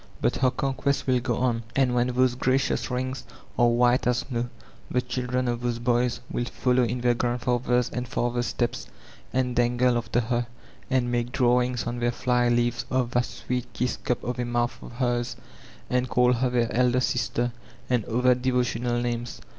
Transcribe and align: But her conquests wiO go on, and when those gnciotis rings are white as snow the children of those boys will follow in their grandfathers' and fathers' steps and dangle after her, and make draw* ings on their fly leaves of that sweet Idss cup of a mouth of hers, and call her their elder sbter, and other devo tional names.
But 0.19 0.37
her 0.37 0.49
conquests 0.49 1.03
wiO 1.03 1.21
go 1.21 1.37
on, 1.37 1.61
and 1.75 1.93
when 1.93 2.07
those 2.07 2.35
gnciotis 2.35 2.89
rings 2.89 3.23
are 3.55 3.67
white 3.67 4.07
as 4.07 4.25
snow 4.27 4.49
the 4.89 4.99
children 4.99 5.47
of 5.47 5.61
those 5.61 5.77
boys 5.77 6.21
will 6.31 6.45
follow 6.45 6.81
in 6.81 7.01
their 7.01 7.13
grandfathers' 7.13 7.91
and 7.91 8.07
fathers' 8.07 8.47
steps 8.47 8.87
and 9.31 9.55
dangle 9.55 9.99
after 9.99 10.21
her, 10.21 10.47
and 10.89 11.11
make 11.11 11.31
draw* 11.31 11.61
ings 11.61 11.85
on 11.85 11.99
their 11.99 12.11
fly 12.11 12.49
leaves 12.49 12.83
of 12.89 13.11
that 13.11 13.25
sweet 13.25 13.71
Idss 13.79 13.97
cup 14.03 14.23
of 14.23 14.39
a 14.39 14.43
mouth 14.45 14.75
of 14.81 14.93
hers, 14.93 15.35
and 15.87 16.09
call 16.09 16.33
her 16.33 16.49
their 16.49 16.73
elder 16.75 16.97
sbter, 16.97 17.51
and 17.87 18.03
other 18.05 18.33
devo 18.33 18.61
tional 18.63 19.03
names. 19.03 19.39